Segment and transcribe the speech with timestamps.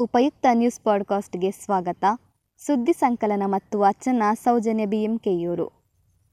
[0.00, 2.04] ಉಪಯುಕ್ತ ನ್ಯೂಸ್ ಪಾಡ್ಕಾಸ್ಟ್ಗೆ ಸ್ವಾಗತ.
[2.58, 5.72] ಸುದ್ದಿ ಸಂಕಲನ ಮತ್ತು ವಾಚನ ಸೌಜನ್ಯ ಬಿಎಂಕೆಯೂರು.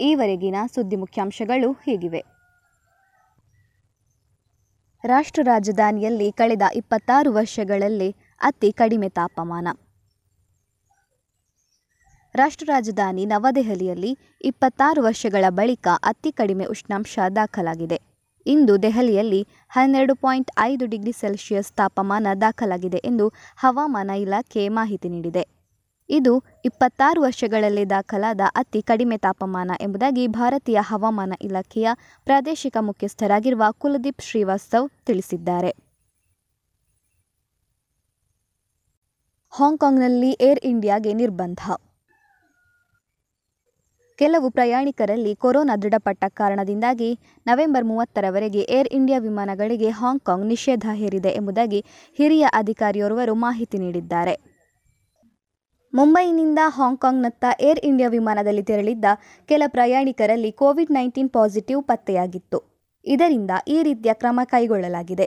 [0.00, 2.24] ಈವರೆಗಿನ ಸುದ್ದಿ ಮುಖ್ಯಾಂಶಗಳು ಹೀಗಿವೆ.
[5.04, 9.68] ರಾಷ್ಟ್ರ ರಾಜಧಾನಿಯಲ್ಲಿ ಕಳೆದ ಇಪ್ಪತ್ತಾರು ವರ್ಷಗಳಲ್ಲಿ ಅತಿ ಕಡಿಮೆ ತಾಪಮಾನ.
[12.34, 18.09] ರಾಷ್ಟ್ರ ರಾಜಧಾನಿ ನವದೆಹಲಿಯಲ್ಲಿ ಇಪ್ಪತ್ತಾರು ವರ್ಷಗಳ ಬಳಿಕ ಅತಿ ಕಡಿಮೆ ಉಷ್ಣಾಂಶ ದಾಖಲಾಗಿದೆ.
[18.46, 25.48] ಇಂದು ದೆಹಲಿಯಲ್ಲಿ ಹನ್ನೆರಡು ಪಾಯಿಂಟ್ ಐದು ಡಿಗ್ರಿ ಸೆಲ್ಸಿಯಸ್ ತಾಪಮಾನ ದಾಖಲಾಗಿದೆ ಎಂದು ಹವಾಮಾನ ಇಲಾಖೆ ಮಾಹಿತಿ ನೀಡಿದೆ.
[26.08, 31.88] ಇದು ಇಪ್ಪತ್ತಾರು ವರ್ಷಗಳಲ್ಲಿ ದಾಖಲಾದ ಅತಿ ಕಡಿಮೆ ತಾಪಮಾನ ಎಂಬುದಾಗಿ ಭಾರತೀಯ ಹವಾಮಾನ ಇಲಾಖೆಯ
[32.24, 35.70] ಪ್ರಾದೇಶಿಕ ಮುಖ್ಯಸ್ಥರಾಗಿರುವ ಕುಲದೀಪ್ ಶ್ರೀವಾಸ್ತವ್ ತಿಳಿಸಿದ್ದಾರೆ.
[39.50, 41.60] ಹಾಂಗ್ಕಾಂಗ್ನಲ್ಲಿ ಏರ್ ಇಂಡಿಯಾಗೆ ನಿರ್ಬಂಧ.
[44.20, 51.84] ಕೆಲವು ಪ್ರಯಾಣಿಕರಲ್ಲಿ ಕೊರೋನಾ ದೃಢಪಟ್ಟ ಕಾರಣದಿಂದಾಗಿ ನವೆಂಬರ್ ಮೂವತ್ತರವರೆಗೆ ಏರ್ ಇಂಡಿಯಾ ವಿಮಾನಗಳಿಗೆ ಹಾಂಗ್ಕಾಂಗ್ ನಿಷೇಧ ಹೇರಿದೆ ಎಂಬುದಾಗಿ
[52.18, 54.40] ಹಿರಿಯ ಅಧಿಕಾರಿಯೋರ್ವರು ಮಾಹಿತಿ ನೀಡಿದ್ದಾರೆ.
[55.94, 59.04] ಮುಂಬೈನಿಂದ ಹಾಂಗ್ಕಾಂಗ್ನತ್ತ ಏರ್ ಇಂಡಿಯಾ ವಿಮಾನದಲ್ಲಿ ತೆರಳಿದ್ದ
[59.46, 62.86] ಕೆಲ ಪ್ರಯಾಣಿಕರಲ್ಲಿ ಕೋವಿಡ್ ನೈನ್ಟೀನ್ ಪಾಸಿಟಿವ್ ಪತ್ತೆಯಾಗಿತ್ತು.
[63.04, 65.26] ಇದರಿಂದ ಈ ರೀತಿಯ ಕ್ರಮ ಕೈಗೊಳ್ಳಲಾಗಿದೆ.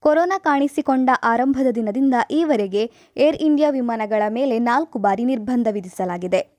[0.00, 6.53] ಕೊರೋನಾ ಕಾಣಿಸಿಕೊಂಡ ಆರಂಭದ ದಿನದಿಂದ ಈವರೆಗೆ ಏರ್ ಇಂಡಿಯಾ ವಿಮಾನಗಳ ಮೇಲೆ ನಾಲ್ಕು ಬಾರಿ ನಿರ್ಬಂಧ ವಿಧಿಸಲಾಗಿದೆ.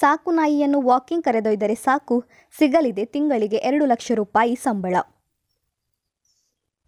[0.00, 2.24] ಸಾಕು ನಾಯಿಯನ್ನು ವಾಕಿಂಗ್ ಕರೆದೊಯ್ದರೆ ಸಾಕು,
[2.58, 4.96] ಸಿಗಲಿದೆ ತಿಂಗಳಿಗೆ ಎರಡು ಲಕ್ಷ ರೂಪಾಯಿ ಸಂಬಳ.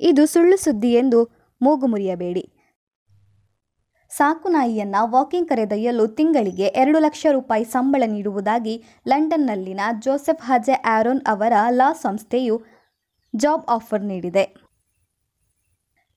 [0.01, 1.25] ಇದು ಸುಳ್ಳು ಸುದ್ದಿ ಎಂದು
[1.63, 2.53] ಮೂಗು ಮುರಿಯಬೇಡಿ.
[4.11, 11.53] ಸಾಕು ನಾಯಿಯನ್ನ ವಾಕಿಂಗ್ ಕರೆದೊಯ್ಯಲು ತಿಂಗಳಿಗೆ ಎರಡು ಲಕ್ಷ ರೂಪಾಯಿ ಸಂಬಳ ನೀಡುವುದಾಗಿ ಲಂಡನ್ನಲ್ಲಿನ ಜೋಸೆಫ್ ಹಜೆ ಆರೋನ್ ಅವರ
[11.71, 12.63] ಲಾ ಸಂಸ್ಥೆಯು
[13.37, 14.55] ಜಾಬ್ ಆಫರ್ ನೀಡಿದೆ.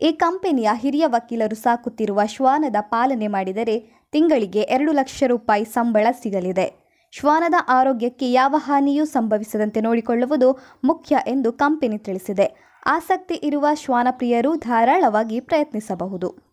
[0.02, 3.80] ಈ ಕಂಪನಿಯ ಹಿರಿಯ ವಕೀಲರು ಸಾಕುತ್ತಿರುವ ಶ್ವಾನದ ಪಾಲನೆ ಮಾಡಿದರೆ
[4.12, 6.81] ತಿಂಗಳಿಗೆ ಎರಡು ಲಕ್ಷ ರೂಪಾಯಿ ಸಂಬಳ ಸಿಗಲಿದೆ.
[7.12, 12.78] ಶ್ವಾನದ ಆರೋಗ್ಯಕ್ಕೆ ಯಾವ ಹಾನಿಯೂ ಸಂಭವಿಸದಂತೆ ನೋಡಿಕೊಳ್ಳುವುದು ಮುಖ್ಯ ಎಂದು ಕಂಪನಿ ತಿಳಿಸಿದೆ.
[12.86, 16.52] ಆಸಕ್ತಿ ಇರುವ ಶ್ವಾನ ಪ್ರಿಯರು ಧಾರಾಳವಾಗಿ ಪ್ರಯತ್ನಿಸಬಹುದು.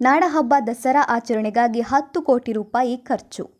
[0.00, 3.50] ನಾಡಹಬ್ಬ ದಸರಾ ಆಚರಣೆಗಾಗಿ ಹತ್ತು ಕೋಟಿ ರೂಪಾಯಿ ಖರ್ಚು.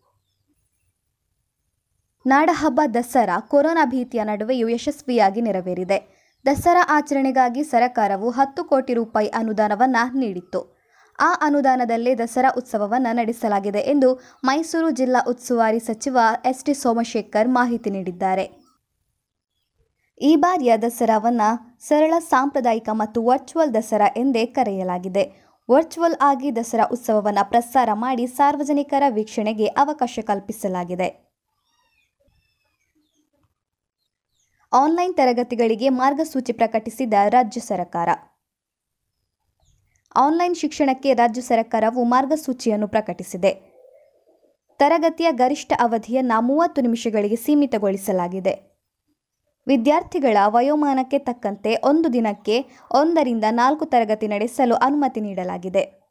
[2.27, 6.17] ನಾಡಹಬ್ಬ ದಸರಾ ಕೊರೋನಾ ಭೀತಿಯ ನಡುವೆಯೂ ಯಶಸ್ವಿಯಾಗಿ ನೆರವೇರಿದೆ.
[6.47, 10.76] ದಸರಾ ಆಚರಣೆಗಾಗಿ ಸರಕಾರವು ಹತ್ತು ಕೋಟಿ ರೂಪಾಯಿ ಅನುದಾನವನ್ನು ನೀಡಿತ್ತು.
[11.19, 18.67] ಆ ಅನುದಾನದಲ್ಲೇ ದಸರಾ ಉತ್ಸವವನ್ನು ನಡೆಸಲಾಗಿದೆ ಎಂದು ಮೈಸೂರು ಜಿಲ್ಲಾ ಉಸ್ತುವಾರಿ ಸಚಿವ ಎಸ್ ಟಿ ಸೋಮಶೇಖರ್ ಮಾಹಿತಿ ನೀಡಿದ್ದಾರೆ.
[20.21, 25.47] ಈ ಬಾರಿಯ ದಸರಾವನ್ನು ಸರಳ, ಸಾಂಪ್ರದಾಯಿಕ ಮತ್ತು ವರ್ಚುವಲ್ ದಸರಾ ಎಂದೇ ಕರೆಯಲಾಗಿದೆ.
[25.71, 31.27] ವರ್ಚುವಲ್ ಆಗಿ ದಸರಾ ಉತ್ಸವವನ್ನು ಪ್ರಸಾರ ಮಾಡಿ ಸಾರ್ವಜನಿಕರ ವೀಕ್ಷಣೆಗೆ ಅವಕಾಶ ಕಲ್ಪಿಸಲಾಗಿದೆ.
[34.73, 38.09] ಆನ್ಲೈನ್ ತರಗತಿಗಳಿಗೆ ಮಾರ್ಗಸೂಚಿ ಪ್ರಕಟಿಸಿದ ರಾಜ್ಯ ಸರ್ಕಾರ.
[40.17, 43.53] ಆನ್ಲೈನ್ ಶಿಕ್ಷಣಕ್ಕೆ ರಾಜ್ಯ ಸರ್ಕಾರವು ಮಾರ್ಗಸೂಚಿಯನ್ನು ಪ್ರಕಟಿಸಿದೆ.
[44.79, 48.77] ತರಗತಿಯ ಗರಿಷ್ಠ ಅವಧಿಯನ್ನು ಮೂವತ್ತು ನಿಮಿಷಗಳಿಗೆ ಸೀಮಿತಗೊಳಿಸಲಾಗಿದೆ.
[49.67, 56.07] ವಿದ್ಯಾರ್ಥಿಗಳ ವಯೋಮಾನಕ್ಕೆ ತಕ್ಕಂತೆ ಒಂದು ದಿನಕ್ಕೆ ಒಂದರಿಂದ ನಾಲ್ಕು ತರಗತಿ ನಡೆಸಲು ಅನುಮತಿ ನೀಡಲಾಗಿದೆ.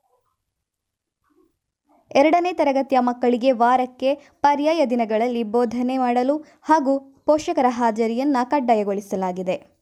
[2.15, 9.75] ಎರಡನೇ ತರಗತಿಯ ಮಕ್ಕಳಿಗೆ ವಾರಕ್ಕೆ ಪರ್ಯಾಯ ದಿನಗಳಲ್ಲಿ ಬೋಧನೆ ಮಾಡಲು ಹಾಗೂ ಪೋಷಕರ ಹಾಜರಿಯನ್ನು ಕಡ್ಡಾಯಗೊಳಿಸಲಾಗಿದೆ.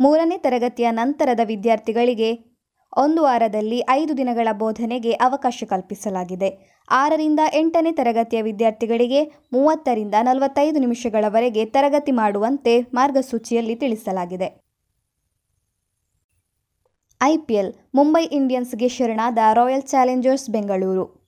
[0.00, 2.53] ಮೂರನೇ ತರಗತಿಯ ನಂತರದ ವಿದ್ಯಾರ್ಥಿಗಳಿಗೆ
[2.96, 6.50] ಒಂದು ವಾರದಲ್ಲಿ ಐದು ದಿನಗಳ ಬೋಧನೆಗೆ ಅವಕಾಶ ಕಲ್ಪಿಸಲಾಗಿದೆ.
[6.90, 14.64] ಆರರಿಂದ ಎಂಟನೇ ತರಗತಿಯ ವಿದ್ಯಾರ್ಥಿಗಳಿಗೆ ಮೂವತ್ತರಿಂದ ನಲವತ್ತೈದು ನಿಮಿಷಗಳವರೆಗೆ ತರಗತಿ ಮಾಡುವಂತೆ ಮಾರ್ಗಸೂಚಿಯಲ್ಲಿ ತಿಳಿಸಲಾಗಿದೆ.
[17.22, 21.24] ಐಪಿಎಲ್ ಮುಂಬೈ ಇಂಡಿಯನ್ಸ್ಗೆ ಶರಣಾದ ರಾಯಲ್ ಚಾಲೆಂಜರ್ಸ್ ಬೆಂಗಳೂರು.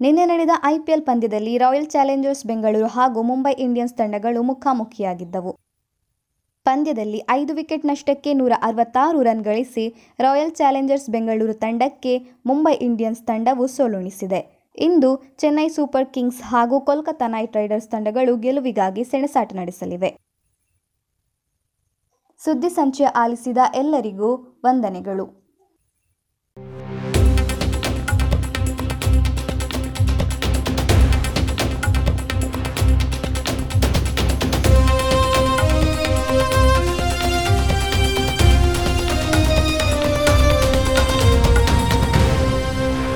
[0.00, 5.71] ನಿನ್ನೆ ನಡೆದ ಐಪಿಎಲ್ ಪಂದ್ಯದಲ್ಲಿ ರಾಯಲ್ ಚಾಲೆಂಜರ್ಸ್ ಬೆಂಗಳೂರು ಹಾಗೂ ಮುಂಬೈ ಇಂಡಿಯನ್ಸ್ ತಂಡಗಳು ಮುಖಾಮುಖಿಯಾಗಿದ್ದವು.
[6.64, 9.84] ಪಂದ್ಯದಲ್ಲಿ ಐದು ವಿಕೆಟ್ ನಷ್ಟಕ್ಕೆ ನೂರ ಅರವತ್ತಾರು ರನ್ ಗಳಿಸಿ
[10.20, 12.12] ರಾಯಲ್ ಚಾಲೆಂಜರ್ಸ್ ಬೆಂಗಳೂರು ತಂಡಕ್ಕೆ
[12.46, 14.40] ಮುಂಬೈ ಇಂಡಿಯನ್ಸ್ ತಂಡವು ಸೋಲುಣಿಸಿದೆ.
[14.78, 20.10] ಇಂದು ಚೆನ್ನೈ ಸೂಪರ್ ಕಿಂಗ್ಸ್ ಹಾಗೂ ಕೋಲ್ಕತಾ ನೈಟ್ ರೈಡರ್ಸ್ ತಂಡಗಳು ಗೆಲುವಿಗಾಗಿ ಸೆಣಸಾಟ ನಡೆಸಲಿವೆ.
[22.44, 24.30] ಸುದ್ದಿ ಸಂಚಯ ಆಲಿಸಿದ ಎಲ್ಲರಿಗೂ
[24.64, 25.41] ವಂದನೆಗಳು.